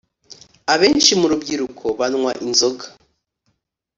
Abenshi 0.73 1.11
mu 1.19 1.27
rubyiruko 1.31 1.85
banywa 1.99 2.31
inzoga 2.45 2.85